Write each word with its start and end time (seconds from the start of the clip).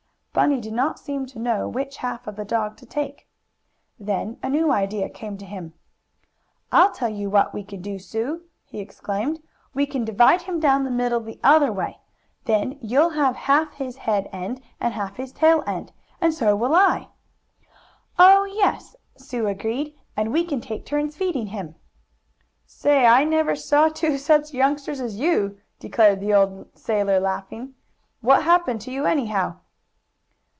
Bunny 0.33 0.61
did 0.61 0.71
not 0.71 0.97
seem 0.97 1.25
to 1.25 1.39
know 1.39 1.67
which 1.67 1.97
half 1.97 2.25
of 2.25 2.37
the 2.37 2.45
dog 2.45 2.77
to 2.77 2.85
take. 2.85 3.27
Then 3.99 4.37
a 4.41 4.49
new 4.49 4.71
idea 4.71 5.09
came 5.09 5.37
to 5.37 5.45
him. 5.45 5.73
"I'll 6.71 6.91
tell 6.93 7.09
you 7.09 7.29
what 7.29 7.53
we 7.53 7.65
can 7.65 7.81
do, 7.81 7.99
Sue!" 7.99 8.43
he 8.63 8.79
exclaimed. 8.79 9.43
"We 9.73 9.85
can 9.85 10.05
divide 10.05 10.43
him 10.43 10.61
down 10.61 10.85
the 10.85 10.89
middle 10.89 11.19
the 11.19 11.37
other 11.43 11.69
way. 11.73 11.99
Then 12.45 12.77
you'll 12.81 13.09
have 13.09 13.35
half 13.35 13.73
his 13.73 13.97
head 13.97 14.29
end, 14.31 14.61
and 14.79 14.93
half 14.93 15.17
his 15.17 15.33
tail 15.33 15.65
end, 15.67 15.91
and 16.21 16.33
so 16.33 16.55
will 16.55 16.73
I." 16.75 17.09
"Oh, 18.17 18.45
yes!" 18.45 18.95
Sue 19.17 19.47
agreed, 19.47 19.93
"and 20.15 20.31
we 20.31 20.45
can 20.45 20.61
take 20.61 20.85
turns 20.85 21.17
feeding 21.17 21.47
him." 21.47 21.75
"Say, 22.65 23.05
I 23.05 23.25
never 23.25 23.53
see 23.53 23.89
two 23.93 24.17
such 24.17 24.53
youngsters 24.53 25.01
as 25.01 25.19
you!" 25.19 25.59
declared 25.77 26.21
the 26.21 26.33
old 26.33 26.69
sailor, 26.77 27.19
laughing. 27.19 27.75
"What 28.21 28.43
happened 28.43 28.79
to 28.83 28.91
you, 28.91 29.05
anyhow?" 29.05 29.57